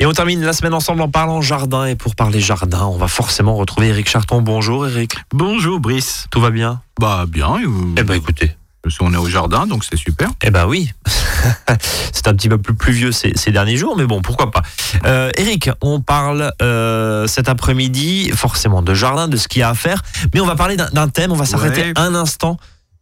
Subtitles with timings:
[0.00, 1.86] Et on termine la semaine ensemble en parlant jardin.
[1.86, 4.42] Et pour parler jardin, on va forcément retrouver Eric Charton.
[4.42, 5.14] Bonjour Eric.
[5.32, 6.26] Bonjour Brice.
[6.32, 6.80] Tout va bien?
[7.00, 7.58] Bah bien.
[7.58, 8.56] et vous- Eh ben écoutez.
[8.82, 10.28] Parce qu'on est au jardin, donc c'est super.
[10.42, 10.90] Eh ben oui.
[12.12, 14.62] C'est un petit peu plus pluvieux ces, ces derniers jours, mais bon, pourquoi pas.
[15.04, 19.68] Euh, Eric, on parle euh, cet après-midi forcément de jardin, de ce qu'il y a
[19.70, 20.02] à faire,
[20.34, 21.32] mais on va parler d'un- d'un thème.
[21.32, 21.92] On va s'arrêter Ouais.
[21.96, 22.56] un instant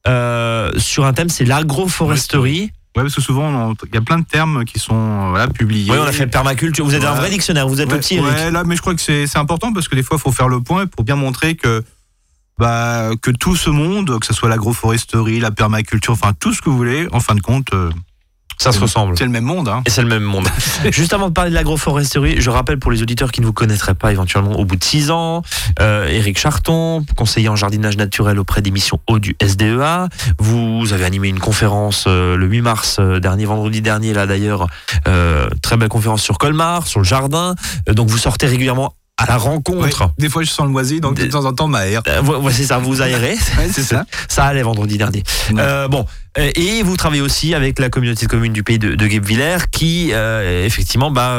[0.09, 2.73] euh, sur un thème, c'est l'agroforesterie.
[2.95, 5.91] Ouais, parce que souvent, il y a plein de termes qui sont euh, voilà, publiés.
[5.91, 6.85] Oui, on a fait permaculture.
[6.85, 7.67] Vous êtes un vrai dictionnaire.
[7.67, 9.89] Vous êtes ouais, le petit ouais, là, mais je crois que c'est c'est important parce
[9.89, 11.83] que des fois, il faut faire le point pour bien montrer que
[12.59, 16.69] bah, que tout ce monde, que ce soit l'agroforesterie, la permaculture, enfin tout ce que
[16.69, 17.91] vous voulez, en fin de compte, euh,
[18.63, 19.19] Ça se ressemble.
[19.19, 19.69] c'est le même monde.
[19.69, 19.83] Hein.
[19.87, 20.47] Et c'est le même monde.
[20.91, 23.95] Juste avant de parler de l'agroforesterie, je rappelle pour les auditeurs qui ne vous connaîtraient
[23.95, 25.43] pas éventuellement au bout de six ans,
[25.81, 30.09] euh, Éric Charton, conseiller en jardinage naturel auprès des missions eau du SDEA.
[30.39, 34.69] Vous avez animé une conférence euh, le 8 mars euh, dernier, vendredi dernier, là d'ailleurs,
[35.09, 37.55] euh, très belle conférence sur Colmar, sur le jardin.
[37.89, 40.01] Donc vous sortez régulièrement à la rencontre.
[40.03, 42.03] Ouais, des fois, je sens le moisi, donc de temps en temps, ma air.
[42.09, 43.37] Euh, voici ça, vous aérez.
[43.59, 44.05] Ouais, c'est ça.
[44.29, 45.23] Ça allait vendredi dernier.
[45.51, 45.61] Ouais.
[45.61, 46.07] Euh, bon,
[46.39, 49.59] euh, et vous travaillez aussi avec la communauté de communes du pays de, de Guebwiller
[49.71, 51.39] qui, euh, effectivement, bah,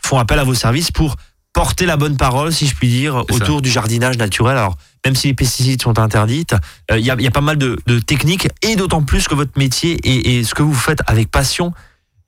[0.00, 1.16] font appel à vos services pour
[1.52, 3.44] porter la bonne parole, si je puis dire, C'est ça.
[3.44, 4.56] autour du jardinage naturel.
[4.56, 6.54] Alors, même si les pesticides sont interdites,
[6.90, 9.34] il y, a, il y a pas mal de, de techniques et d'autant plus que
[9.34, 11.72] votre métier et, et ce que vous faites avec passion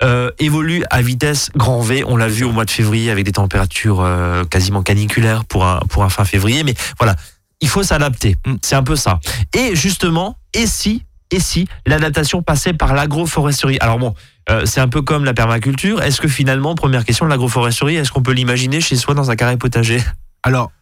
[0.03, 2.05] euh, évolue à vitesse grand V.
[2.07, 5.81] On l'a vu au mois de février avec des températures euh, quasiment caniculaires pour un,
[5.89, 6.65] pour un fin février.
[6.65, 7.17] Mais voilà,
[7.61, 8.37] il faut s'adapter.
[8.47, 8.55] Mm.
[8.63, 9.21] C'est un peu ça.
[9.55, 13.79] Et justement, et si, et si l'adaptation passait par l'agroforesterie?
[13.81, 14.15] Alors bon,
[14.51, 16.03] euh, c'est un peu comme la permaculture.
[16.03, 19.57] Est-ce que finalement, première question, l'agroforesterie, est-ce qu'on peut l'imaginer chez soi dans un carré
[19.57, 20.03] potager?
[20.43, 20.73] Alors,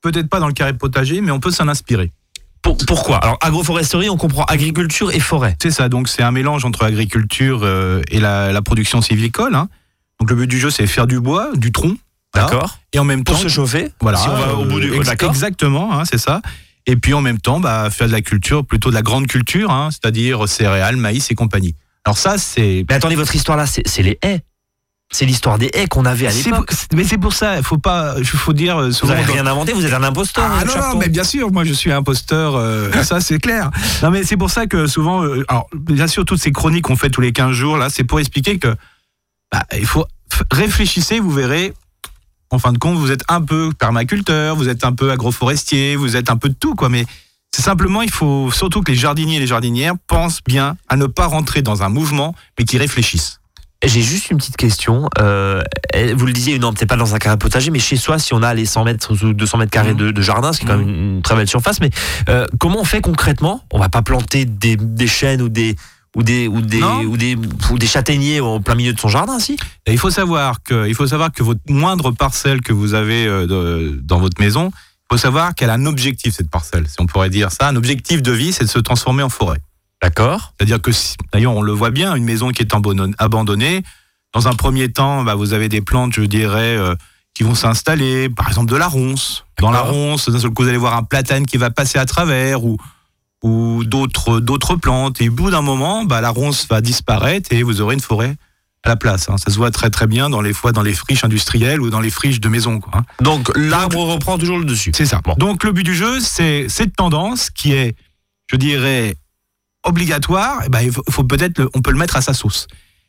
[0.00, 2.12] peut-être pas dans le carré potager, mais on peut s'en inspirer.
[2.64, 3.18] Pour- Pourquoi?
[3.18, 5.56] Alors agroforesterie, on comprend agriculture et forêt.
[5.62, 9.54] C'est ça, donc c'est un mélange entre agriculture euh, et la, la production sylvicole.
[9.54, 9.68] hein.
[10.18, 11.94] Donc le but du jeu, c'est faire du bois, du tronc.
[12.34, 14.90] D'accord Et en même temps, Pour se chauffer voilà, Si on va au bout du.
[14.90, 16.40] euh, ex- Exactement, hein, c'est ça.
[16.86, 19.70] Et puis en même temps, bah, faire de la culture, plutôt de la grande culture,
[19.70, 21.74] hein, c'est-à-dire céréales, maïs et compagnie.
[22.04, 22.84] Alors ça, c'est.
[22.88, 24.40] Mais attendez, votre histoire là, c'est les haies.
[25.14, 26.72] C'est l'histoire des haies qu'on avait à l'époque.
[26.92, 29.14] Mais c'est pour ça, il faut pas, faut dire euh, Vous souvent.
[29.14, 30.44] n'avez dans- rien inventé, vous êtes un imposteur.
[30.44, 33.70] Ah non, mais bien sûr, moi je suis imposteur, euh, ça c'est clair.
[34.02, 36.96] Non mais c'est pour ça que souvent, euh, alors bien sûr toutes ces chroniques qu'on
[36.96, 38.74] fait tous les 15 jours là, c'est pour expliquer que
[39.52, 40.04] bah, il faut
[40.50, 41.74] réfléchissez, vous verrez.
[42.50, 46.16] En fin de compte, vous êtes un peu permaculteur, vous êtes un peu agroforestier, vous
[46.16, 46.88] êtes un peu de tout quoi.
[46.88, 47.06] Mais
[47.54, 51.06] c'est simplement, il faut surtout que les jardiniers et les jardinières pensent bien à ne
[51.06, 53.38] pas rentrer dans un mouvement, mais qu'ils réfléchissent.
[53.86, 55.08] J'ai juste une petite question.
[55.18, 55.62] Euh,
[56.16, 58.42] vous le disiez, non, peut-être pas dans un carré potager, mais chez soi, si on
[58.42, 59.98] a les 100 mètres ou 200 mètres carrés Mhm.
[59.98, 61.90] de, de jardin, ce qui est quand même une, une très belle surface, mais
[62.28, 63.62] euh, comment on fait concrètement?
[63.72, 65.76] On va pas planter des, des chênes ou des
[66.16, 67.36] ou des ou des ou des
[67.70, 69.56] ou des châtaigniers au plein milieu de son jardin, si?
[69.86, 73.26] Et il faut savoir que, il faut savoir que votre moindre parcelle que vous avez
[73.26, 76.94] euh, de- dans votre maison, il faut savoir qu'elle a un objectif cette parcelle, si
[77.00, 77.68] on pourrait dire ça.
[77.68, 79.58] Un objectif de vie, c'est de se transformer en forêt.
[80.04, 80.52] D'accord.
[80.58, 83.82] C'est-à-dire que, si- d'ailleurs, on le voit bien, une maison qui est abandon- abandonnée.
[84.34, 86.94] Dans un premier temps, bah, vous avez des plantes, je dirais, euh,
[87.34, 89.44] qui vont s'installer, par exemple de la ronce.
[89.60, 92.04] Dans la ronce, d'un seul coup, vous allez voir un platane qui va passer à
[92.04, 92.76] travers ou
[93.42, 95.20] ou d'autres d'autres plantes.
[95.22, 98.36] Et au bout d'un moment, bah, la ronce va disparaître et vous aurez une forêt
[98.84, 99.28] à la place.
[99.30, 99.36] hein.
[99.38, 102.00] Ça se voit très très bien dans les fois dans les friches industrielles ou dans
[102.00, 102.78] les friches de maison.
[102.80, 103.04] Quoi, hein.
[103.20, 104.92] Donc l'arbre reprend toujours le dessus.
[104.94, 105.20] C'est ça.
[105.24, 105.34] Bon.
[105.38, 107.96] Donc le but du jeu, c'est cette tendance qui est,
[108.50, 109.14] je dirais,
[109.84, 110.62] obligatoire.
[110.64, 112.66] eh ben, il faut, faut peut-être, on peut le mettre à sa sauce.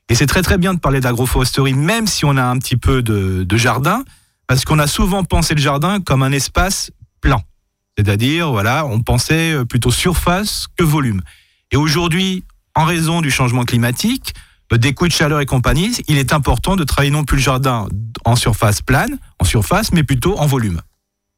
[0.10, 3.02] Et c'est très très bien de parler d'agroforesterie, même si on a un petit peu
[3.02, 4.04] de, de jardin,
[4.48, 6.92] parce qu'on a souvent pensé le jardin comme un espace
[7.22, 7.42] plan.
[7.98, 11.22] C'est-à-dire, voilà, on pensait euh, plutôt surface que volume.
[11.72, 12.44] Et aujourd'hui,
[12.76, 14.34] en raison du changement climatique,
[14.72, 17.88] des coups de chaleur et compagnie, il est important de travailler non plus le jardin
[18.26, 20.82] en surface plane, en surface, mais plutôt en volume.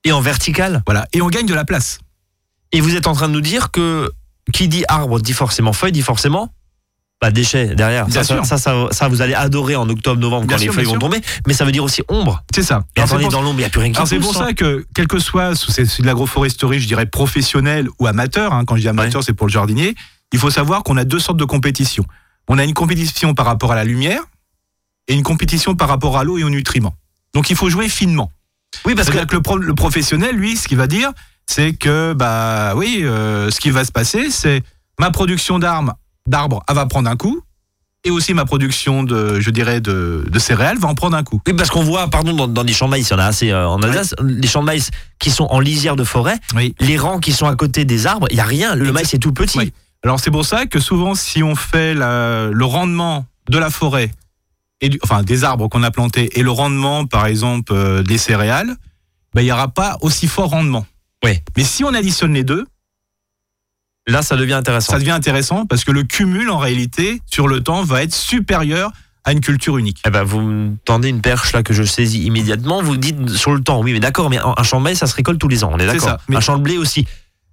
[0.03, 0.81] Et en vertical?
[0.85, 1.07] Voilà.
[1.13, 1.99] Et on gagne de la place.
[2.71, 4.11] Et vous êtes en train de nous dire que
[4.53, 6.53] qui dit arbre dit forcément feuille, dit forcément
[7.19, 8.05] bah, déchets derrière.
[8.05, 8.45] Bien ça, sûr.
[8.45, 10.85] ça, ça, ça, ça, vous allez adorer en octobre, novembre Bien quand sûr, les feuilles
[10.85, 10.99] vont sûr.
[10.99, 11.19] tomber.
[11.47, 12.43] Mais ça veut dire aussi ombre.
[12.53, 12.83] C'est ça.
[12.95, 14.47] Et attendez, dans l'ombre, il n'y a plus rien qui c'est pour hein.
[14.47, 18.75] ça que, quel que soit, c'est de l'agroforesterie, je dirais professionnel ou amateur, hein, quand
[18.75, 19.95] je dis amateur, c'est pour le jardinier,
[20.31, 22.05] il faut savoir qu'on a deux sortes de compétitions.
[22.47, 24.21] On a une compétition par rapport à la lumière
[25.07, 26.93] et une compétition par rapport à l'eau et aux nutriments.
[27.33, 28.31] Donc il faut jouer finement.
[28.85, 31.11] Oui, parce que que le, pro- le professionnel, lui, ce qu'il va dire,
[31.49, 34.63] c'est que, bah oui, euh, ce qui va se passer, c'est
[34.99, 35.93] ma production d'armes,
[36.27, 37.41] d'arbres, va prendre un coup,
[38.03, 41.41] et aussi ma production de, je dirais, de, de céréales va en prendre un coup.
[41.47, 43.25] Oui, parce qu'on voit, pardon, dans, dans des champs de maïs, il y en a
[43.25, 46.75] assez euh, en Alsace, les champs de maïs qui sont en lisière de forêt, Oui.
[46.79, 48.75] les rangs qui sont à côté des arbres, il n'y a rien.
[48.75, 49.57] Le maïs est tout petit.
[49.57, 49.73] Oui.
[50.03, 54.11] Alors c'est pour ça que souvent, si on fait la- le rendement de la forêt
[54.79, 58.17] et du- enfin des arbres qu'on a plantés et le rendement, par exemple, euh, des
[58.19, 58.75] céréales,
[59.33, 60.85] ben, il n'y aura pas aussi fort rendement.
[61.23, 61.43] Ouais.
[61.55, 62.65] Mais si on additionne les deux,
[64.09, 64.93] Là, ça devient intéressant.
[64.93, 68.91] ça devient intéressant parce que le cumul, en réalité, sur le temps, va être supérieur
[69.25, 70.01] à une culture unique.
[70.05, 72.81] Eh ben, vous me tendez une perche là que je saisis immédiatement.
[72.81, 75.15] Vous dites sur le temps, oui, mais d'accord, mais un champ de maïs, ça se
[75.15, 76.17] récolte tous les ans, on est d'accord.
[76.29, 77.05] mais- Un champ de blé aussi.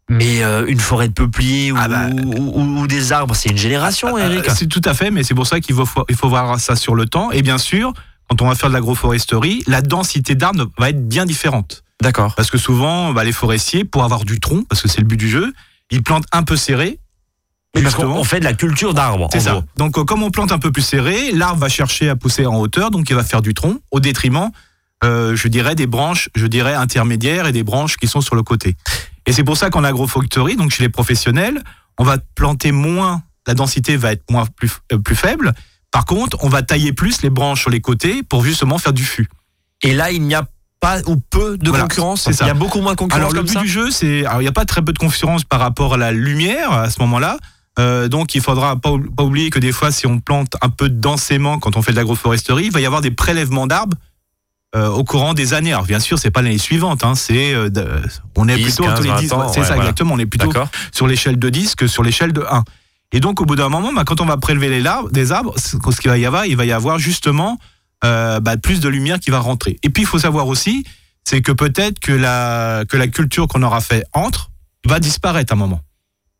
[0.08, 3.48] Mais euh, une forêt de peupliers ou, Ah bah, ou- ou- ou des arbres, c'est
[3.48, 4.48] une génération, Eric.
[4.48, 6.76] Euh, C'est tout à fait, mais c'est pour ça qu'il faut, il faut voir ça
[6.76, 7.32] sur le temps.
[7.32, 7.92] Et bien sûr,
[8.28, 11.83] quand on va faire de l'agroforesterie, la densité d'arbres va être bien différente.
[12.02, 12.34] D'accord.
[12.34, 15.16] Parce que souvent, bah, les forestiers, pour avoir du tronc, parce que c'est le but
[15.16, 15.52] du jeu,
[15.90, 16.98] ils plantent un peu serré.
[17.76, 19.28] Oui, parce qu'on on fait de la culture d'arbres.
[19.32, 19.52] C'est ça.
[19.52, 19.64] gros.
[19.76, 22.56] Donc, euh, comme on plante un peu plus serré, l'arbre va chercher à pousser en
[22.58, 24.50] hauteur, donc il va faire du tronc, au détriment,
[25.02, 28.42] euh, je dirais, des branches, je dirais, intermédiaires et des branches qui sont sur le
[28.42, 28.76] côté.
[29.26, 31.62] Et c'est pour ça qu'en agroforesterie, donc chez les professionnels,
[31.98, 35.52] on va planter moins, la densité va être moins plus, euh, plus faible.
[35.90, 39.04] Par contre, on va tailler plus les branches sur les côtés pour justement faire du
[39.04, 39.28] fût.
[39.82, 40.46] Et là, il n'y a
[40.84, 42.22] pas ou peu de Voilà, concurrence.
[42.22, 42.44] c'est ça.
[42.44, 43.60] Il y a beaucoup moins de concurrence Alors le but ça.
[43.60, 45.96] du jeu, c'est, alors il n'y a pas très peu de concurrence par rapport à
[45.96, 47.36] la lumière à ce moment-là.
[47.78, 50.68] Euh, donc il faudra pas, ou- pas oublier que des fois, si on plante un
[50.68, 53.96] peu densément quand on fait de l'agroforesterie, il va y avoir des prélèvements d'arbres
[54.76, 55.72] euh, au courant des années.
[55.72, 57.68] Alors bien sûr, c'est pas l'année suivante, hein, c'est euh,
[58.36, 59.82] on est 10, plutôt 15, tous les 20 10, ans, ouais, c'est ouais, ça voilà.
[59.90, 60.14] exactement.
[60.14, 60.52] On est plutôt
[60.92, 62.62] sur l'échelle de 10 que sur l'échelle de 1.
[63.12, 65.54] Et donc, au bout d'un moment, bah, quand on va prélever les arbres, des arbres,
[65.56, 67.58] ce ce qu'il va y avoir, il va y avoir justement
[68.04, 69.78] euh, bah, plus de lumière qui va rentrer.
[69.82, 70.84] Et puis, il faut savoir aussi,
[71.24, 74.50] c'est que peut-être que la, que la culture qu'on aura fait entre
[74.86, 75.80] va disparaître à un moment,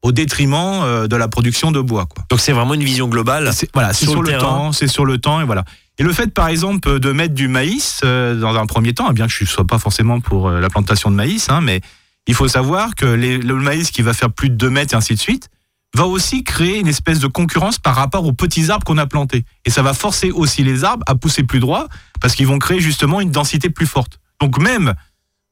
[0.03, 2.07] au détriment euh, de la production de bois.
[2.07, 2.25] Quoi.
[2.29, 3.51] Donc c'est vraiment une vision globale.
[3.73, 5.65] Voilà, c'est Sur sur, le temps, c'est sur le temps et voilà.
[5.99, 9.15] Et le fait, par exemple, de mettre du maïs euh, dans un premier temps, eh
[9.15, 11.81] bien que je ne sois pas forcément pour la plantation de maïs, hein, mais
[12.27, 14.97] il faut savoir que les- le maïs qui va faire plus de 2 mètres et
[14.97, 15.49] ainsi de suite
[15.95, 19.45] va aussi créer une espèce de concurrence par rapport aux petits arbres qu'on a plantés.
[19.65, 21.89] Et ça va forcer aussi les arbres à pousser plus droit
[22.21, 24.19] parce qu'ils vont créer justement une densité plus forte.
[24.41, 24.95] Donc même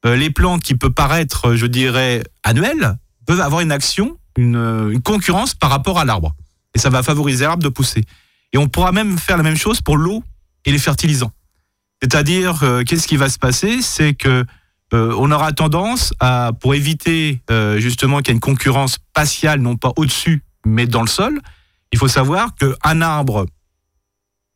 [0.04, 2.96] euh, les plantes qui peuvent paraître, je dirais, annuelles,
[3.26, 6.34] peuvent avoir une action, une, euh, une concurrence par rapport à l'arbre.
[6.74, 8.04] Et ça va favoriser l'arbre de pousser.
[8.52, 10.24] Et on pourra même faire la même chose pour l'eau
[10.64, 11.32] et les fertilisants.
[12.02, 13.80] C'est-à-dire, euh, qu'est-ce qui va se passer?
[13.80, 14.44] C'est que
[14.94, 19.60] euh, on aura tendance à, pour éviter euh, justement qu'il y ait une concurrence spatiale,
[19.60, 21.40] non pas au-dessus, mais dans le sol,
[21.92, 23.46] il faut savoir qu'un arbre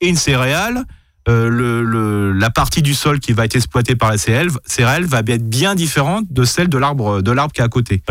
[0.00, 0.84] et une céréale,
[1.28, 5.20] euh, le, le- la partie du sol qui va être exploitée par la céréale, va
[5.26, 8.02] être bien différente de celle de l'arbre de l'arbre qui est à côté.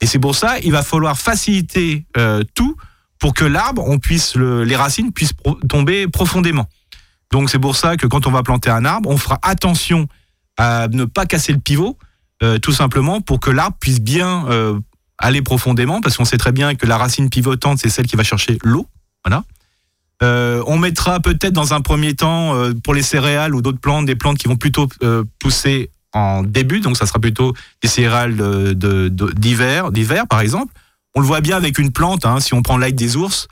[0.00, 2.06] Et c'est pour ça il va falloir faciliter
[2.54, 2.76] tout
[3.18, 6.68] pour que l'arbre, on puisse le- les racines puissent pro- tomber profondément.
[7.32, 10.08] Donc c'est pour ça que quand on va planter un arbre, on fera attention
[10.56, 11.98] à ne pas casser le pivot,
[12.42, 14.78] euh, tout simplement pour que l'arbre puisse bien euh,
[15.18, 18.24] aller profondément, parce qu'on sait très bien que la racine pivotante, c'est celle qui va
[18.24, 18.86] chercher l'eau.
[19.24, 19.44] Voilà.
[20.22, 24.06] Euh, on mettra peut-être dans un premier temps euh, pour les céréales ou d'autres plantes,
[24.06, 27.52] des plantes qui vont plutôt euh, pousser en début, donc ça sera plutôt
[27.82, 30.72] des céréales de- de- de- d'hiver, d'hiver par exemple.
[31.16, 33.48] On le voit bien avec une plante, hein, si on prend l'ail des ours,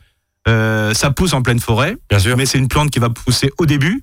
[0.49, 2.37] euh, ça pousse en pleine forêt, Bien sûr.
[2.37, 4.03] mais c'est une plante qui va pousser au début, euh,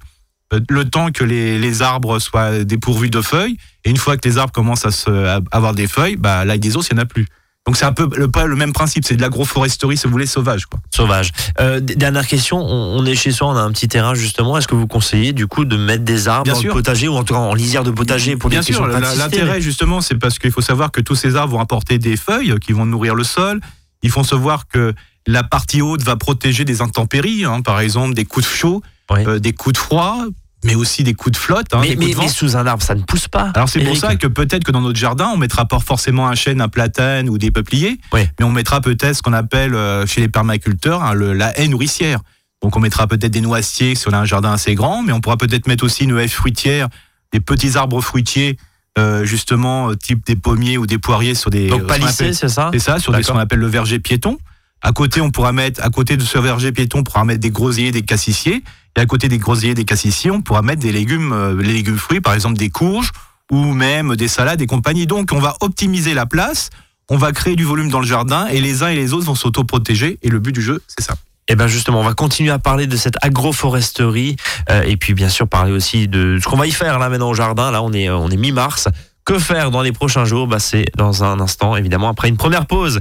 [0.69, 4.37] le temps que les, les arbres soient dépourvus de feuilles, et une fois que les
[4.37, 7.03] arbres commencent à, se, à avoir des feuilles, bah, l'ail des ours, il n'y en
[7.03, 7.27] a plus.
[7.67, 10.25] Donc c'est un peu le, pas le même principe, c'est de l'agroforesterie, si vous voulez,
[10.25, 10.65] sauvage.
[10.65, 10.79] Quoi.
[10.89, 11.31] Sauvage.
[11.59, 14.57] Euh, dernière question, on, on est chez soi, on a un petit terrain justement.
[14.57, 16.69] Est-ce que vous conseillez du coup de mettre des arbres Bien dans sûr.
[16.69, 19.61] le potager ou en tout cas en lisière de potager pour Bien des sûr, l'intérêt
[19.61, 22.71] justement, c'est parce qu'il faut savoir que tous ces arbres vont apporter des feuilles qui
[22.71, 23.59] vont nourrir le sol.
[24.01, 24.95] Il faut savoir que
[25.31, 28.81] la partie haute va protéger des intempéries, hein, par exemple des coups de chaud,
[29.11, 29.19] Oui.
[29.27, 30.17] euh, des coups de froid,
[30.65, 32.23] mais aussi des coups de flotte, hein, mais, des coups mais- de vent.
[32.23, 33.51] mais sous un arbre, ça ne pousse pas.
[33.55, 36.35] Alors c'est pour ça que peut-être que dans notre jardin, on mettra pas forcément un
[36.35, 38.21] chêne, un platane ou des peupliers, Oui.
[38.39, 41.67] mais on mettra peut-être ce qu'on appelle euh, chez les permaculteurs hein, le- la haie
[41.67, 42.19] nourricière.
[42.61, 45.21] Donc on mettra peut-être des noisetiers si on a un jardin assez grand, mais on
[45.21, 46.89] pourra peut-être mettre aussi une haie fruitière,
[47.31, 48.57] des petits arbres fruitiers,
[48.97, 51.67] euh, justement type des pommiers ou des poiriers sur des.
[51.69, 52.69] Donc ce qu'on palissé, appelle- c'est ça?
[52.73, 54.37] C'est ça, sur des, ce qu'on appelle le verger piéton.
[54.81, 57.51] À côté, on pourra mettre, à côté de ce verger piéton, on pourra mettre des
[57.51, 58.63] groseilliers, des cassissiers.
[58.97, 61.97] Et à côté des groseilliers, des cassissiers, on pourra mettre des légumes, euh, les légumes
[61.97, 63.11] fruits, par exemple des courges
[63.51, 65.07] ou même des salades et compagnie.
[65.07, 66.69] Donc, on va optimiser la place,
[67.09, 69.35] on va créer du volume dans le jardin et les uns et les autres vont
[69.35, 70.19] s'auto-protéger.
[70.21, 71.15] Et le but du jeu, c'est ça.
[71.47, 74.35] Et bien justement, on va continuer à parler de cette agroforesterie
[74.69, 77.29] euh, et puis bien sûr parler aussi de ce qu'on va y faire là maintenant
[77.29, 77.71] au jardin.
[77.71, 78.87] Là, on est, on est mi-mars.
[79.25, 80.47] Que faire dans les prochains jours?
[80.47, 82.99] Bah, C'est dans un instant, évidemment, après une première pause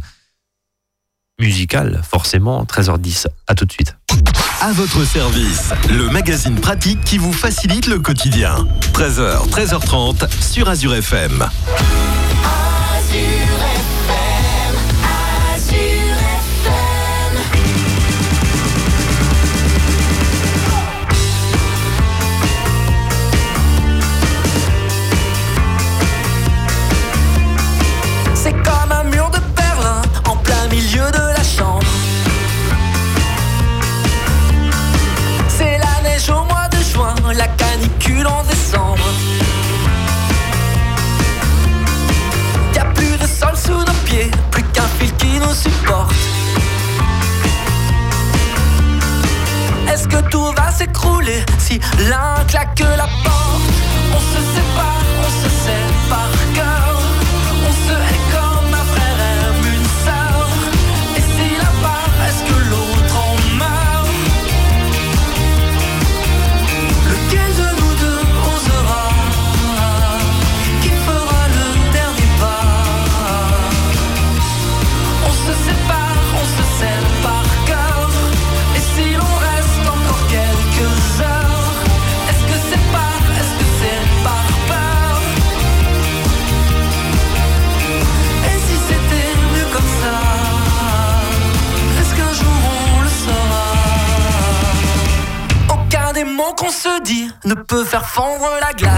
[1.38, 3.26] musicale, forcément, 13h10.
[3.46, 3.96] À tout de suite.
[4.60, 8.66] À votre service, le magazine pratique qui vous facilite le quotidien.
[8.92, 11.48] 13h, 13h30 sur Azure FM.
[13.10, 13.57] canicule
[45.38, 46.14] nous supporte.
[49.92, 52.74] Est-ce que tout va s'écrouler si l'un claque
[98.08, 98.97] fondre la glace.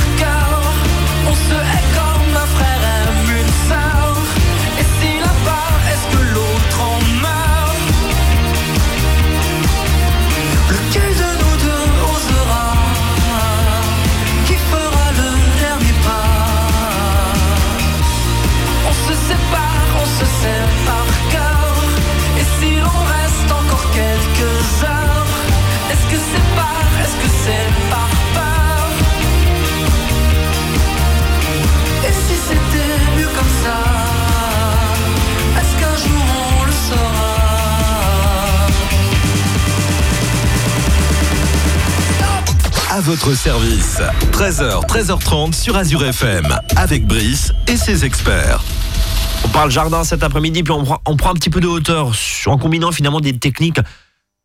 [43.11, 43.99] votre service.
[44.31, 46.47] 13h, 13h30 sur Azure FM.
[46.77, 48.63] Avec Brice et ses experts.
[49.43, 52.13] On parle jardin cet après-midi, puis on prend, on prend un petit peu de hauteur
[52.45, 53.79] en combinant finalement des techniques.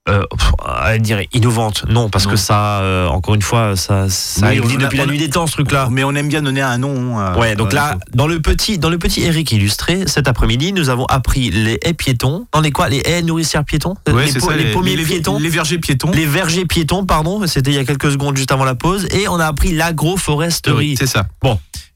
[0.09, 2.31] Euh, pff, à dire innovantes, non, parce Non.
[2.31, 5.29] que ça, euh, encore une fois, ça, ça Oui, existe a- depuis la nuit des
[5.31, 5.89] temps, ce truc-là.
[5.91, 7.19] Mais on aime bien donner un nom.
[7.19, 10.91] euh, Ouais, donc là, dans le petit, dans le petit Eric illustré, cet après-midi, nous
[10.91, 12.47] avons appris les haies piétons.
[12.55, 13.97] On est quoi Les haies nourricières piétons?
[14.09, 15.41] Ouais, les, ça, les pommiers les, piétons?
[15.41, 16.13] Les vergers piétons.
[16.13, 19.27] les vergers piétons, pardon, c'était il y a quelques secondes juste avant la pause, et
[19.27, 20.95] on a appris l'agroforesterie.
[20.97, 21.27] C'est ça.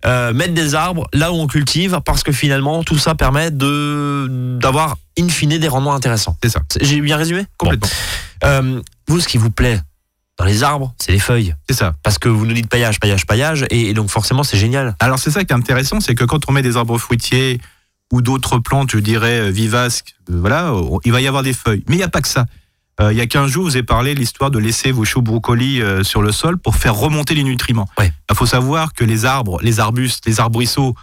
[0.07, 4.27] Euh, mettre des arbres là où on cultive, parce que finalement tout ça permet de
[4.59, 6.37] d'avoir in fine des rendements intéressants.
[6.43, 6.61] C'est ça.
[6.81, 7.89] J'ai bien résumé Complètement.
[8.43, 8.49] Bon.
[8.49, 9.81] Euh, vous, ce qui vous plaît
[10.39, 11.95] dans les arbres, c'est les feuilles, C'est ça.
[12.03, 14.97] parce que vous nous dites paillage, paillage, paillage, et, et donc forcément c'est génial.
[14.99, 17.61] Alors c'est ça qui est intéressant, c'est que quand on met des arbres fruitiers
[18.11, 20.73] ou d'autres plantes, je dirais euh, vivaces, euh, voilà,
[21.05, 21.85] il va y avoir des feuilles.
[21.89, 22.47] Mais il n'y a pas que ça.
[23.03, 25.05] Euh, il y a 15 jours, je vous ai parlé de l'histoire de laisser vos
[25.05, 27.89] choux brocolis euh, sur le sol pour faire remonter les nutriments.
[27.99, 28.11] Ouais.
[28.31, 30.95] Il faut savoir que les arbres, les arbustes, les arbrisseaux,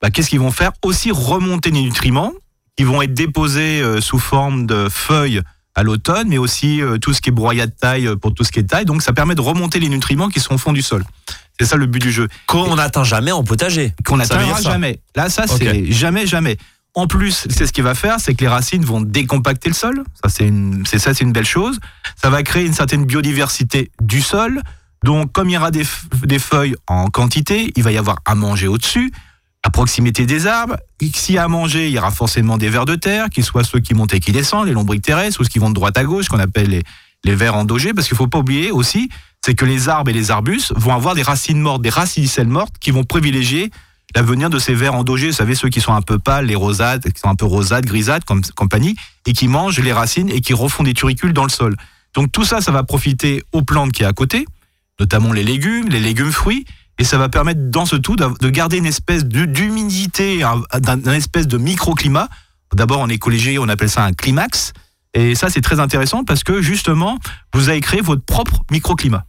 [0.00, 0.72] bah, qu'est-ce qu'ils vont faire?
[0.82, 2.32] Aussi remonter les nutriments
[2.76, 5.42] qui vont être déposés euh, sous forme de feuilles
[5.74, 8.44] à l'automne, mais aussi euh, tout ce qui est broyat de taille euh, pour tout
[8.44, 8.84] ce qui est taille.
[8.84, 11.04] Donc ça permet de remonter les nutriments qui sont au fond du sol.
[11.58, 13.94] C'est ça le but du jeu Qu'on n'atteint jamais en potager.
[14.04, 15.00] qu'on n'atteindra jamais.
[15.14, 16.56] Là, ça, c'est jamais, jamais.
[16.94, 20.04] En plus, c'est ce qu'il va faire, c'est que les racines vont décompacter le sol.
[20.22, 21.78] Ça, c'est une, c'est ça, c'est une belle chose.
[22.20, 24.60] Ça va créer une certaine biodiversité du sol.
[25.02, 25.84] Donc, comme il y aura des,
[26.24, 29.10] des feuilles en quantité, il va y avoir à manger au-dessus,
[29.62, 30.76] à proximité des arbres.
[31.14, 33.64] S'il y a à manger, il y aura forcément des vers de terre, qu'ils soient
[33.64, 35.96] ceux qui montent et qui descendent, les lombriques terrestres, ou ceux qui vont de droite
[35.96, 36.82] à gauche, qu'on appelle les,
[37.24, 39.08] les vers endogés, parce qu'il faut pas oublier aussi,
[39.44, 42.74] c'est que les arbres et les arbustes vont avoir des racines mortes, des racinicelles mortes,
[42.80, 43.70] qui vont privilégier
[44.14, 47.10] l'avenir de ces vers endogés, vous savez, ceux qui sont un peu pâles, les rosades,
[47.12, 50.52] qui sont un peu rosades, grisades, comme compagnie, et qui mangent les racines et qui
[50.52, 51.76] refont des turicules dans le sol.
[52.14, 54.44] Donc tout ça, ça va profiter aux plantes qui est à côté,
[55.00, 56.66] notamment les légumes, les légumes fruits,
[57.02, 61.58] et ça va permettre dans ce tout de garder une espèce d'humidité, un, espèce de
[61.58, 62.28] microclimat.
[62.76, 64.72] D'abord en écologie, on appelle ça un climax,
[65.12, 67.18] et ça c'est très intéressant parce que justement,
[67.54, 69.24] vous avez créé votre propre microclimat.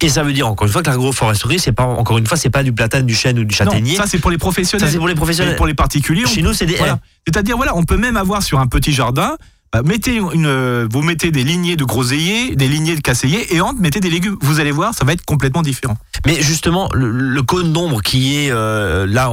[0.00, 2.48] Et ça veut dire encore une fois que l'agroforesterie, c'est pas encore une fois, c'est
[2.48, 3.96] pas du platane, du chêne ou du châtaignier.
[3.96, 4.86] ça c'est pour les professionnels.
[4.86, 5.56] Ça c'est pour les professionnels.
[5.56, 6.24] pour les particuliers.
[6.26, 6.78] Chez nous, c'est des.
[7.26, 9.36] C'est-à-dire voilà, on peut même avoir sur un petit jardin.
[9.72, 13.80] Bah, mettez une, vous mettez des lignées de groseilliers, des lignées de casseilliers et entre
[13.80, 14.36] mettez des légumes.
[14.40, 15.96] Vous allez voir, ça va être complètement différent.
[16.26, 19.30] Mais justement, le, cône d'ombre qui est euh, là,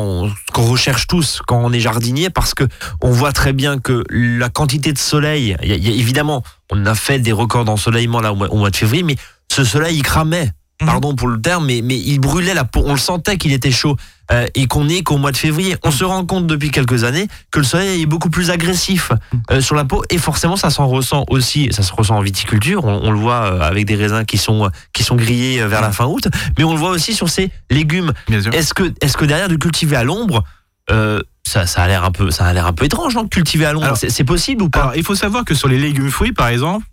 [0.53, 2.65] qu'on recherche tous quand on est jardinier, parce que
[3.01, 7.17] on voit très bien que la quantité de soleil, y a, évidemment, on a fait
[7.17, 9.15] des records d'ensoleillement là au mois de février, mais
[9.51, 10.51] ce soleil il cramait.
[10.85, 12.83] Pardon pour le terme, mais, mais il brûlait la peau.
[12.85, 13.95] On le sentait qu'il était chaud
[14.31, 15.75] euh, et qu'on est qu'au mois de février.
[15.83, 19.41] On se rend compte depuis quelques années que le soleil est beaucoup plus agressif mhm.
[19.51, 21.69] euh, sur la peau et forcément ça s'en ressent aussi.
[21.71, 22.85] Ça se ressent en viticulture.
[22.85, 26.05] On, le voit euh, avec des raisins qui sont qui sont grillés vers la fin
[26.05, 28.13] août, mais on le voit aussi sur ces légumes.
[28.29, 30.43] Est-ce que est-ce que derrière de cultiver à l'ombre
[31.45, 33.65] ça, ça, a l'air un peu, ça a l'air un peu étrange, non, de cultiver
[33.65, 33.93] à l'ombre.
[33.95, 36.85] C'est possible ou pas alors, Il faut savoir que sur les légumes fruits, par exemple,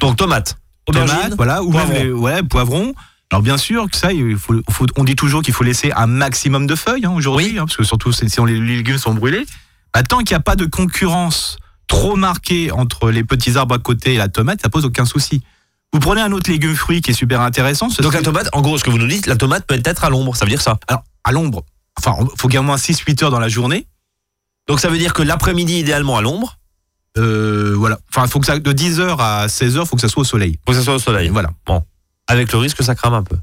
[0.00, 1.92] donc tomates, tomates, voilà, ou poivron.
[1.92, 2.92] même ouais, poivrons.
[3.32, 4.54] Alors bien sûr que ça, il faut,
[4.96, 7.82] on dit toujours qu'il faut laisser un maximum de feuilles hein, aujourd'hui, hein, parce que
[7.82, 9.46] surtout si les légumes sont brûlés.
[9.94, 13.78] Bah, tant qu'il n'y a pas de concurrence trop marquée entre les petits arbres à
[13.78, 15.42] côté et la tomate, ça pose aucun souci.
[15.94, 17.88] Vous prenez un autre légume fruit qui est super intéressant.
[18.02, 20.10] Donc la tomate, en gros, ce que vous nous dites, la tomate peut être à
[20.10, 21.64] l'ombre, ça veut dire ça Alors à l'ombre,
[21.98, 23.86] enfin, il faut qu'il y ait au moins 6-8 heures dans la journée.
[24.68, 26.58] Donc ça veut dire que l'après-midi, idéalement à l'ombre
[27.16, 27.98] euh, Voilà.
[28.10, 30.58] Enfin, faut que ça, de 10h à 16h, il faut que ça soit au soleil.
[30.66, 31.30] Faut que ça soit au soleil.
[31.30, 31.48] Voilà.
[31.64, 31.82] Bon.
[32.28, 33.36] Avec le risque que ça crame un peu.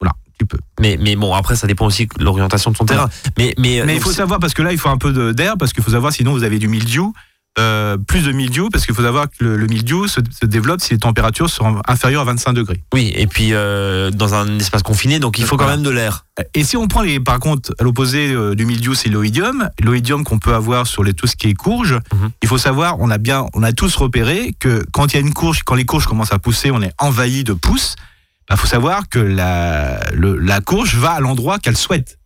[0.00, 0.58] Voilà, tu peux.
[0.80, 3.08] Mais, mais bon, après, ça dépend aussi de l'orientation de son terrain.
[3.38, 5.72] Mais, mais, mais il faut savoir, parce que là, il faut un peu d'air, parce
[5.72, 7.12] qu'il faut savoir, sinon vous avez du mildiou.
[7.58, 10.98] Euh, plus de mildiou, parce qu'il faut savoir que le, mildiou se, développe si les
[10.98, 12.82] températures sont inférieures à 25 degrés.
[12.94, 16.24] Oui, et puis euh, dans un espace confiné, donc il faut quand même de l'air.
[16.54, 19.68] Et si on prend les, par contre, à l'opposé euh, du mildiou, c'est l'oïdium.
[19.82, 22.00] L'oïdium qu'on peut avoir sur les, tout ce qui est courge.
[22.14, 22.30] Mhm.
[22.42, 25.20] Il faut savoir, on a bien, on a tous repéré que quand il y a
[25.20, 27.96] une courge, quand les courges commencent à pousser, on est envahi de pousses.
[27.98, 32.18] Il bah, faut savoir que la, la courge va à l'endroit qu'elle souhaite.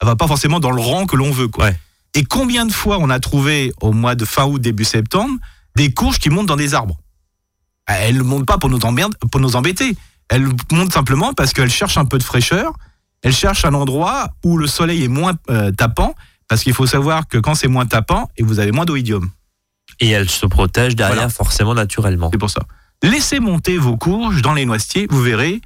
[0.00, 1.48] Elle va pas forcément dans le rang que l'on veut.
[1.48, 1.70] Quoi.
[2.16, 5.38] Et combien de fois on a trouvé au mois de fin août, début septembre,
[5.76, 6.98] des courges qui montent dans des arbres?
[7.86, 9.94] Bah, Elles ne montent pas pour nous, pour nous embêter.
[10.30, 12.72] Elles montent simplement parce qu'elles cherchent un peu de fraîcheur.
[13.22, 16.14] Elles cherchent un endroit où le soleil est moins euh, tapant.
[16.48, 19.28] Parce qu'il faut savoir que quand c'est moins tapant, et vous avez moins d'oïdium.
[20.00, 22.30] Et elles se protègent derrière forcément naturellement.
[22.32, 22.62] C'est pour ça.
[23.02, 25.60] Laissez monter vos courges dans les noisetiers, vous verrez,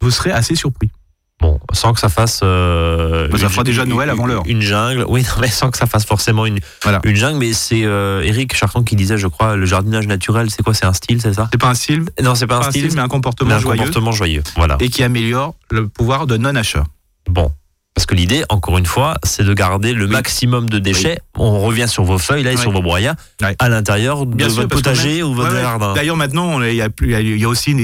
[0.00, 0.92] vous serez assez surpris.
[1.40, 2.40] Bon, sans que ça fasse.
[2.42, 4.42] Euh, ça fera déjà Noël avant l'heure.
[4.46, 6.58] Une jungle, oui, mais sans que ça fasse forcément une,
[7.04, 7.38] une jungle.
[7.38, 10.74] Mais c'est euh, Eric Charton qui disait, je crois, le jardinage naturel, c'est quoi?
[10.74, 11.48] C'est un style, c'est ça?
[11.52, 12.06] C'est pas un style?
[12.22, 13.78] Non, c'est pas, un, style, mais un comportement un joyeux.
[13.78, 14.76] comportement joyeux, voilà.
[14.80, 16.84] Et qui améliore le pouvoir de non-achat.
[17.28, 17.52] Bon,
[17.98, 21.18] parce que l'idée, encore une fois, c'est de garder le maximum de déchets.
[21.36, 23.16] On revient sur vos feuilles là et sur vos broyats
[23.58, 25.94] à l'intérieur de votre potager ou votre jardin.
[25.94, 27.74] D'ailleurs, maintenant, il y, a, il y a aussi,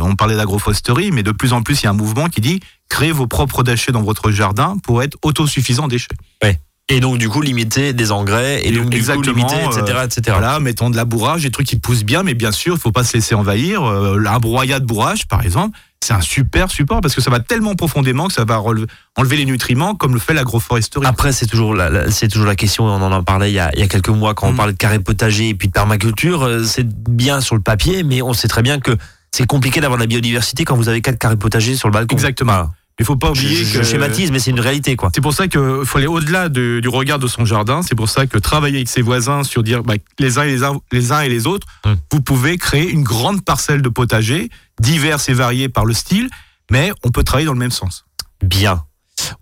[0.00, 2.60] on parlait d'agroforesterie, mais de plus en plus, il y a un mouvement qui dit
[2.88, 6.14] créez vos propres déchets dans votre jardin pour être autosuffisant en déchets.
[6.40, 6.60] Ouais.
[6.88, 10.22] Et donc, du coup, limiter des engrais et, donc, du coup, limiter, etc., euh, etc.
[10.28, 12.92] Voilà, mettons de la bourrage, des trucs qui poussent bien, mais bien sûr, il faut
[12.92, 13.82] pas se laisser envahir.
[13.82, 17.40] Euh, un broyat de bourrage, par exemple, c'est un super support parce que ça va
[17.40, 21.06] tellement profondément que ça va enlever les nutriments comme le fait l'agroforesterie.
[21.06, 23.70] Après, c'est toujours la, c'est toujours la question, on en a parlé il y a,
[23.74, 24.56] il y a quelques mois quand on mm.
[24.56, 26.44] parlait de carré potager et puis de permaculture.
[26.44, 28.96] Euh, c'est bien sur le papier, mais on sait très bien que
[29.32, 32.14] c'est compliqué d'avoir de la biodiversité quand vous avez quatre carrés potagers sur le balcon.
[32.14, 32.70] Exactement.
[32.98, 33.82] Il faut pas oublier je, que.
[33.82, 35.10] Je schématise, mais c'est une réalité, quoi.
[35.14, 37.82] C'est pour ça qu'il faut aller au-delà du regard de son jardin.
[37.82, 40.64] C'est pour ça que travailler avec ses voisins sur dire bah, les, uns et les,
[40.64, 41.96] uns, les uns et les autres, hum.
[42.12, 46.28] vous pouvez créer une grande parcelle de potager, diverses et variées par le style,
[46.70, 48.04] mais on peut travailler dans le même sens.
[48.42, 48.82] Bien.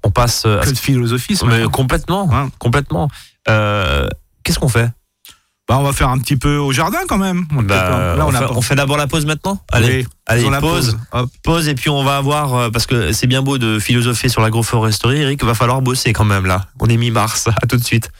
[0.02, 0.44] On passe.
[0.46, 0.66] Euh, à...
[0.66, 3.10] de philosophie, mais complètement, hein complètement.
[3.48, 4.08] Euh,
[4.42, 4.90] Qu'est-ce qu'on fait?
[5.68, 7.44] Bah, on va faire un petit peu au jardin quand même.
[7.56, 8.16] On, bah,
[8.54, 9.60] on, fait, d'abord la pause maintenant?
[9.72, 10.96] Allez, allez pause.
[11.42, 11.68] Pause.
[11.68, 15.22] et puis on va voir, euh, parce que c'est bien beau de philosopher sur l'agroforesterie,
[15.22, 16.66] Eric, va falloir bosser quand même là.
[16.78, 18.10] On est mi-mars, à tout de suite.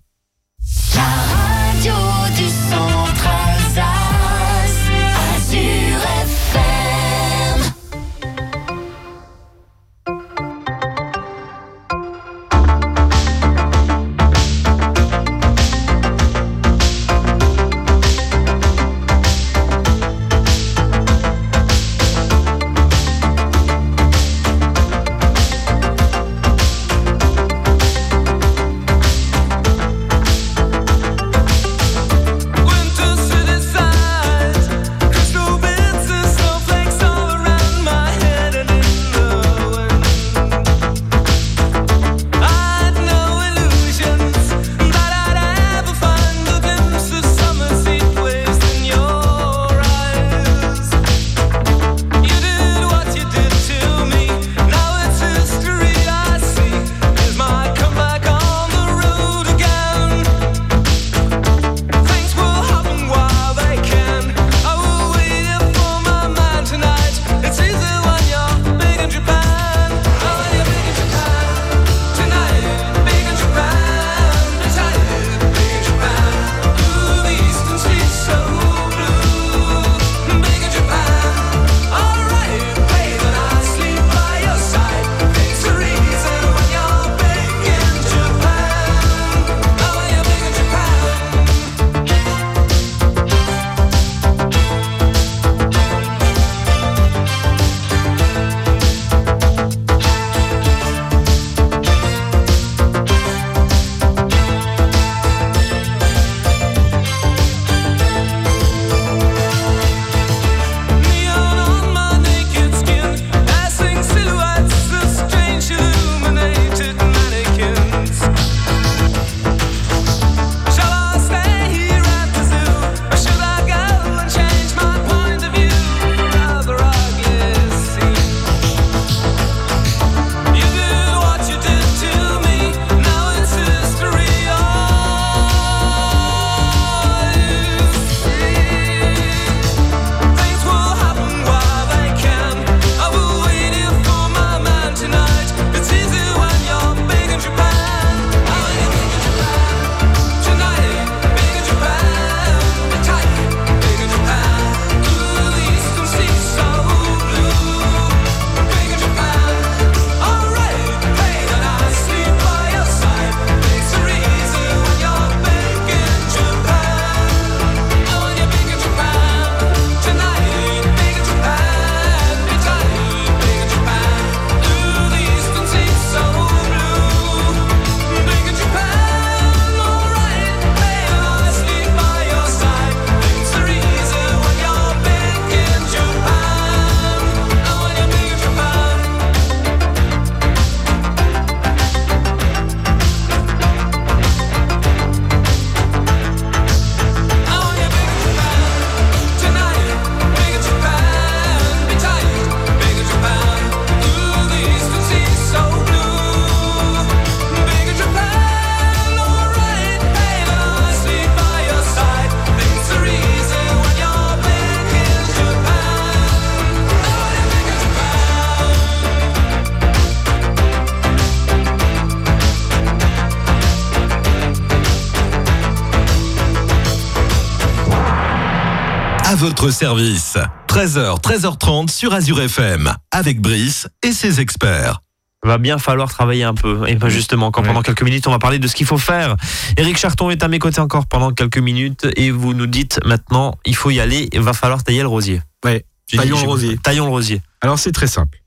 [229.34, 230.38] Votre service.
[230.68, 235.00] 13h, 13h30 sur Azure FM, avec Brice et ses experts.
[235.44, 236.88] Va bien falloir travailler un peu.
[236.88, 237.68] Et pas justement, quand Ouais.
[237.68, 239.36] pendant quelques minutes, on va parler de ce qu'il faut faire.
[239.76, 243.54] Eric Charton est à mes côtés encore pendant quelques minutes et vous nous dites maintenant,
[243.64, 245.40] il faut y aller, il va falloir tailler le rosier.
[245.64, 245.84] Ouais.
[246.10, 246.78] J'ai Taillons le rosier.
[246.78, 247.42] Taillons le rosier.
[247.60, 248.38] Alors c'est très simple.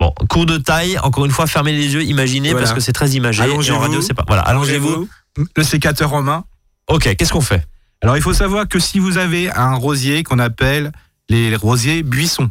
[0.00, 2.64] Bon, cours de taille, encore une fois, fermez les yeux, imaginez, Voilà.
[2.64, 3.42] parce que c'est très imagé.
[3.42, 3.78] Allongez-vous.
[3.80, 4.24] radio, c'est pas.
[4.26, 5.08] Voilà, allongez-vous.
[5.56, 6.44] Le sécateur en main.
[6.88, 7.64] Ok, qu'est-ce qu'on fait?
[8.02, 10.92] Alors il faut savoir que si vous avez un rosier qu'on appelle
[11.28, 12.48] les rosiers buissons.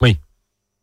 [0.00, 0.18] Oui.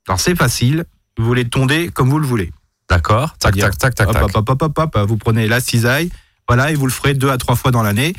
[0.07, 0.85] Alors c'est facile,
[1.17, 2.51] vous les tondez comme vous le voulez.
[2.89, 3.35] D'accord.
[3.39, 4.23] Tac, tac, tac, tac, hop, tac.
[4.23, 6.09] hop, hop, hop, hop, hop, vous prenez la cisaille,
[6.47, 8.13] voilà, et vous le ferez deux à trois fois dans l'année.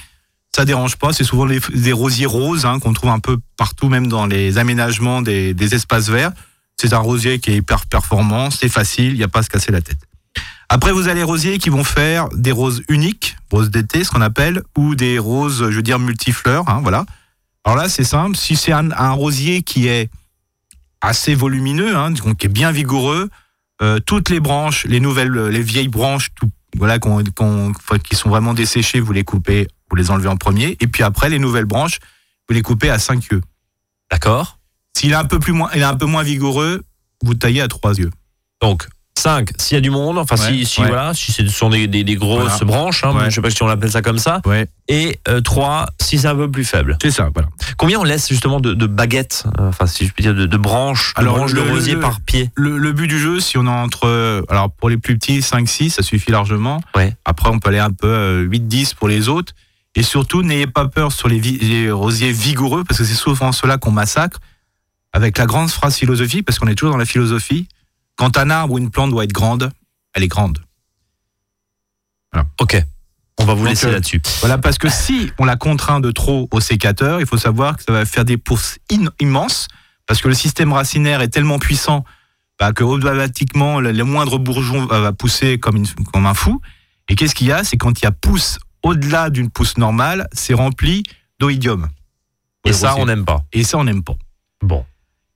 [0.56, 3.88] Ça dérange pas, c'est souvent les- des rosiers roses hein, qu'on trouve un peu partout,
[3.88, 6.32] même dans les aménagements des, des espaces verts.
[6.76, 9.48] C'est un rosier qui est hyper performant, c'est facile, il n'y a pas à se
[9.50, 9.98] casser la tête.
[10.74, 14.20] Après, vous avez les rosiers qui vont faire des roses uniques, roses d'été, ce qu'on
[14.20, 17.06] appelle, ou des roses, je veux dire, multifleurs, hein, voilà.
[17.62, 20.10] Alors là, c'est simple, si c'est un, un rosier qui est
[21.00, 23.30] assez volumineux, hein, donc qui est bien vigoureux,
[23.82, 27.22] euh, toutes les branches, les nouvelles, les vieilles branches, tout, voilà, qu'on-
[27.70, 31.04] enfin, qui sont vraiment desséchées, vous les coupez, vous les enlevez en premier, et puis
[31.04, 32.00] après les nouvelles branches,
[32.48, 33.42] vous les coupez à cinq yeux.
[34.10, 34.58] D'accord.
[34.98, 36.82] S'il est un peu plus moins, il est un peu moins vigoureux,
[37.22, 38.10] vous taillez à trois yeux.
[38.60, 40.88] Donc, 5, s'il y a du monde, enfin, si, Ouais, si, ouais.
[40.88, 42.64] voilà, si ce sont des, des, des grosses Voilà.
[42.64, 43.30] branches, hein, Ouais.
[43.30, 44.42] je sais pas si on l'appelle ça comme ça.
[44.88, 46.98] Et 3, si c'est un peu plus faible.
[47.00, 47.48] C'est ça, voilà.
[47.78, 50.56] Combien on laisse justement de, de baguettes, euh, enfin, si je puis dire, de, de
[50.56, 52.50] branches, de, Alors, de le- rosier le- par pied?
[52.56, 55.38] Le, le but du jeu, si on est entre, euh, alors pour les plus petits,
[55.40, 56.80] 5-6, ça suffit largement.
[57.24, 59.52] Après, on peut aller un peu euh, 8-10 pour les autres.
[59.94, 63.78] Et surtout, n'ayez pas peur sur les, les rosiers vigoureux, parce que c'est souvent ceux-là
[63.78, 64.40] qu'on massacre,
[65.12, 67.68] avec la grande phrase philosophique, parce qu'on est toujours dans la philosophie.
[68.16, 69.70] Quand un arbre ou une plante doit être grande,
[70.14, 70.58] elle est grande.
[72.60, 72.82] Ok.
[73.38, 74.20] On va vous Donc, laisser euh, là-dessus.
[74.40, 77.82] Voilà, parce que si on la contraint de trop au sécateur, il faut savoir que
[77.82, 78.78] ça va faire des pousses
[79.20, 79.68] immenses,
[80.06, 82.04] parce que le système racinaire est tellement puissant
[82.58, 86.60] bah, que automatiquement le, le moindre bourgeon va, pousser comme, une- comme un fou.
[87.08, 87.64] Et qu'est-ce qu'il y a?
[87.64, 91.02] C'est quand il y a pousse au-delà d'une pousse normale, c'est rempli
[91.40, 91.88] d'oïdium.
[92.66, 93.44] Et ça, on n'aime pas.
[93.52, 94.14] Et ça, on n'aime pas.
[94.62, 94.86] Bon.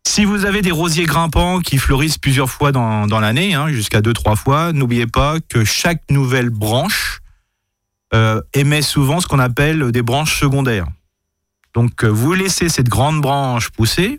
[0.09, 4.15] Si vous avez des rosiers grimpants qui fleurissent plusieurs fois dans, l'année, hein, jusqu'à deux,
[4.15, 7.21] trois fois, n'oubliez pas que chaque nouvelle branche
[8.15, 10.87] euh, émet souvent ce qu'on appelle des branches secondaires.
[11.75, 14.19] Donc euh, vous laissez cette grande branche pousser,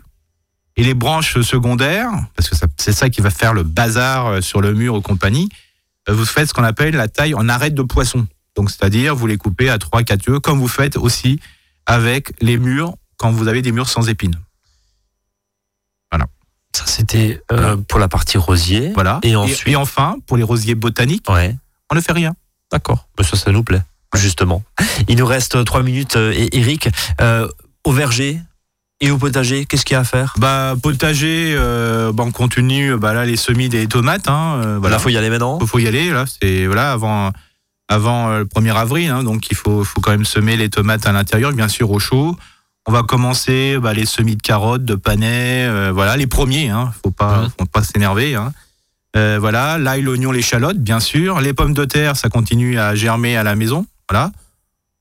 [0.76, 4.60] et les branches secondaires, parce que c'est ça qui va faire le bazar euh, sur
[4.60, 5.48] le mur ou compagnie,
[6.08, 8.28] euh, vous faites ce qu'on appelle la taille en arête de poisson.
[8.54, 11.40] Donc c'est-à-dire vous les coupez à 3-4 yeux, comme vous faites aussi
[11.84, 14.38] avec les murs quand vous avez des murs sans épines.
[16.72, 18.92] Ça, c'était euh, pour la partie rosier.
[18.94, 19.18] Voilà.
[19.22, 21.56] Et ensuite et enfin, pour les rosiers botaniques, Ouais.
[21.90, 22.34] on ne fait rien.
[22.70, 23.08] D'accord.
[23.18, 23.82] Mais ça, ça nous plaît.
[24.14, 24.62] Justement.
[25.08, 26.16] Il nous reste 3 minutes.
[26.16, 26.88] euh, et Eric,
[27.20, 27.48] euh,
[27.84, 28.40] au verger
[29.00, 30.34] et au potager, qu'est-ce qu'il y a à faire?
[30.38, 32.96] Bah potager, euh, bah, on continue.
[32.96, 34.28] Bah là, les semis des tomates.
[34.28, 35.58] Hein, euh, voilà, Là, faut y aller maintenant?
[35.58, 36.10] faut, faut y aller.
[36.10, 37.32] Là, c'est voilà avant
[37.88, 39.10] avant euh, le 1er avril.
[39.10, 41.98] hein, donc il faut faut quand même semer les tomates à l'intérieur, bien sûr au
[41.98, 42.36] chaud.
[42.86, 46.70] On va commencer bah, les semis de carottes, de panais, euh, voilà les premiers.
[46.70, 47.50] Hein, faut pas Mhm.
[47.58, 48.34] faut pas s'énerver.
[48.34, 48.52] Hein.
[49.16, 51.40] Euh, voilà, l'ail, l'oignon, l'échalote, bien sûr.
[51.40, 53.86] Les pommes de terre, ça continue à germer à la maison.
[54.08, 54.30] Voilà.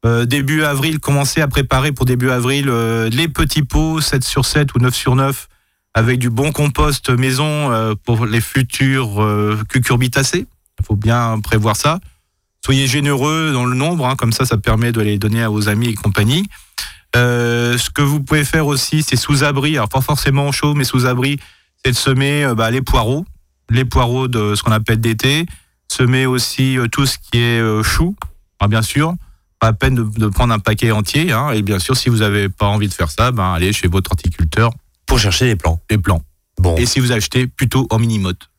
[0.06, 4.46] Euh, début avril, commencez à préparer pour début avril euh, les petits pots 7 sur
[4.46, 5.48] 7 ou 9 sur 9
[5.94, 9.28] avec du bon compost maison pour les futurs
[9.68, 10.46] cucurbitacées.
[10.80, 12.00] Il faut bien prévoir ça.
[12.64, 15.68] Soyez généreux dans le nombre, hein, comme ça, ça permet de les donner à vos
[15.68, 16.48] amis et compagnie.
[17.16, 20.84] Euh, ce que vous pouvez faire aussi, c'est sous abri, alors pas forcément chaud, mais
[20.84, 21.40] sous abri,
[21.84, 23.26] c'est de semer euh, bah, les poireaux,
[23.70, 25.46] les poireaux de ce qu'on appelle d'été,
[25.92, 28.16] semer aussi euh, tout ce qui est chou,
[28.60, 29.16] Ah, bien sûr,
[29.60, 32.18] pas à peine de, de prendre un paquet entier, hein, et bien sûr, si vous
[32.18, 34.72] n'avez pas envie de faire ça, ben, allez chez votre horticulteur,
[35.08, 35.80] Pour chercher les plans.
[35.90, 36.22] les plants.
[36.60, 36.76] Bon.
[36.76, 38.50] Et si vous achetez, plutôt en mini-motte.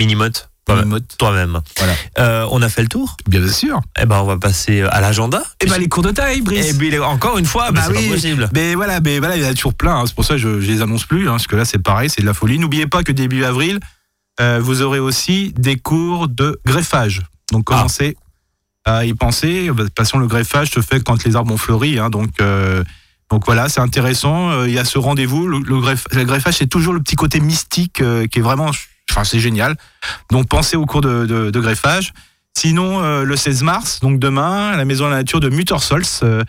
[0.00, 0.98] Minimote toi-même.
[1.18, 1.60] Toi-même.
[1.76, 1.92] Voilà.
[2.18, 3.16] Euh, on a fait le tour.
[3.28, 3.80] bien sûr.
[4.00, 5.42] Eh ben, on va passer à l'agenda.
[5.60, 6.70] Et ben les cours de taille, Brice.
[6.70, 8.08] Et puis, encore une fois, bah, Bah c'est oui.
[8.08, 8.50] pas possible.
[8.54, 9.96] Mais voilà, mais voilà, il y en a toujours plein.
[10.00, 10.04] hein.
[10.06, 12.08] C'est pour ça que je, je les annonce plus, hein, parce que là c'est pareil,
[12.08, 12.58] c'est de la folie.
[12.58, 13.78] N'oubliez pas que début avril,
[14.40, 17.20] euh, vous aurez aussi des cours de greffage.
[17.52, 17.76] Donc Ah.
[17.76, 18.16] commencez
[18.86, 19.68] à y penser.
[19.68, 21.98] De toute façon, le greffage se fait quand les arbres ont fleuri.
[21.98, 22.10] hein.
[22.10, 22.82] donc, euh,
[23.30, 24.64] donc voilà, c'est intéressant.
[24.64, 25.46] Il y a ce rendez-vous.
[25.46, 28.70] Le, le greff- le greffage, c'est toujours le petit côté mystique qui est vraiment,
[29.14, 29.76] enfin, c'est génial.
[30.30, 32.12] Donc pensez au cours de, greffage.
[32.56, 36.04] Sinon, euh, le 16 mars, donc demain, à la Maison de la Nature de Muttersols,
[36.22, 36.42] euh,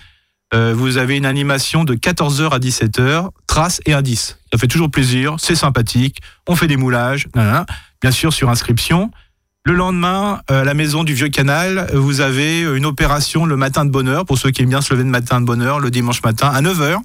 [0.53, 4.37] euh, vous avez une animation de 14h à 17h, traces et indices.
[4.53, 7.27] Ça fait toujours plaisir, c'est sympathique, on fait des moulages,
[8.01, 9.09] bien sûr sur inscription.
[9.65, 13.89] Le lendemain, à la maison du Vieux Canal, vous avez une opération le matin de
[13.89, 15.89] bonne heure, pour ceux qui aiment bien se lever le matin de bonne heure, le
[15.89, 16.99] dimanche matin à 9h.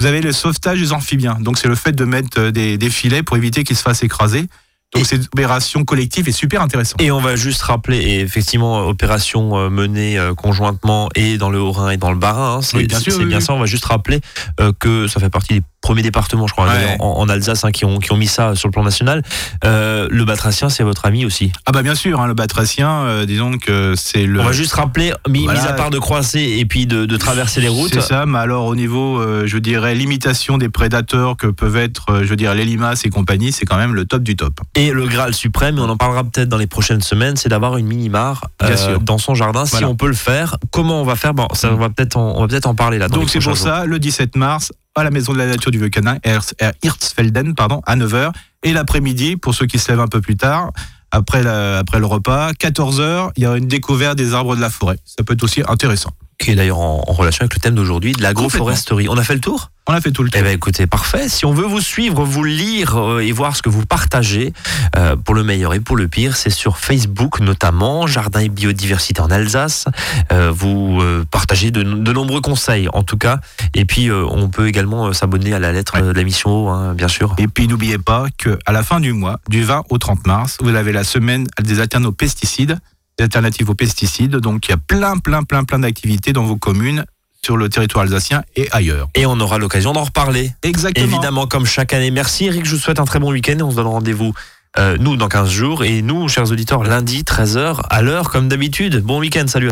[0.00, 1.38] Vous avez le sauvetage des amphibiens.
[1.40, 4.48] Donc c'est le fait de mettre des filets pour éviter qu'ils se fassent écraser.
[4.94, 7.00] Donc cette opération collective est super intéressante.
[7.02, 11.58] Et on va juste rappeler, et effectivement, opération euh, menée euh, conjointement et dans le
[11.60, 12.58] Haut-Rhin et dans le Bas-Rhin.
[12.58, 13.42] hein, c'est Oui, bien sûr, oui, bien oui.
[13.44, 13.52] ça.
[13.54, 14.20] On va juste rappeler
[14.60, 16.96] euh, que ça fait partie des premiers départements, je crois, Ouais.
[17.00, 19.22] en, en Alsace, hein, qui, ont, qui ont mis ça sur le plan national.
[19.64, 21.50] Euh, le Batracien, c'est votre ami aussi.
[21.66, 24.40] Ah bah bien sûr, hein, le batracien, euh, disons que c'est le...
[24.40, 25.60] On va juste rappeler, mis, Voilà.
[25.60, 27.92] mis à part de croiser et puis de, de traverser les routes.
[27.92, 32.34] C'est ça, mais alors au niveau, je dirais, limitation des prédateurs que peuvent être, je
[32.34, 34.60] dirais, les limaces et compagnie, c'est quand même le top du top.
[34.76, 37.76] Et le Graal suprême, et on en parlera peut-être dans les prochaines semaines, c'est d'avoir
[37.76, 39.64] une mini-mare euh, dans son jardin.
[39.66, 41.34] Si on peut le faire, comment on va faire?
[41.34, 43.08] Bon, ça, on va peut-être en, on va peut-être en parler là.
[43.08, 43.66] Donc c'est pour jours.
[43.66, 47.80] ça, le 17 mars, à la Maison de la Nature du Vieux-Canin, à Hirtsfelden, pardon,
[47.86, 50.70] à 9h, et l'après-midi, pour ceux qui se lèvent un peu plus tard,
[51.10, 54.70] après, la- après le repas, 14h, il y a une découverte des arbres de la
[54.70, 54.98] forêt.
[55.04, 56.10] Ça peut être aussi intéressant.
[56.38, 59.08] Qui est d'ailleurs en, en relation avec le thème d'aujourd'hui, de l'agroforesterie.
[59.08, 59.70] On a fait le tour?
[59.86, 60.42] On a fait tout le Eh tour.
[60.44, 61.28] ben écoutez, parfait.
[61.28, 64.52] Si on veut vous suivre, vous lire euh, et voir ce que vous partagez,
[64.96, 69.20] euh, pour le meilleur et pour le pire, c'est sur Facebook notamment, Jardin et Biodiversité
[69.20, 69.84] en Alsace.
[70.32, 73.40] Euh, vous euh, partagez de, de nombreux conseils en tout cas.
[73.74, 76.02] Et puis euh, on peut également euh, s'abonner à la lettre Ouais.
[76.02, 77.34] de la mission, hein, bien sûr.
[77.38, 80.74] Et puis n'oubliez pas qu'à la fin du mois, du 20 au 30 mars, vous
[80.74, 82.78] avez la semaine des alternatives aux pesticides, des
[83.20, 84.36] alternatives aux pesticides.
[84.36, 87.04] Donc il y a plein, plein, plein, plein d'activités dans vos communes,
[87.42, 89.08] sur le territoire alsacien et ailleurs.
[89.14, 90.52] Et on aura l'occasion d'en reparler.
[90.62, 91.06] Exactement.
[91.06, 92.10] Évidemment, comme chaque année.
[92.10, 94.32] Merci Eric, je vous souhaite un très bon week-end et on se donne rendez-vous.
[94.78, 99.02] euh, nous dans 15 jours et nous, chers auditeurs, lundi 13h à l'heure comme d'habitude.
[99.02, 99.70] Bon week-end, salut.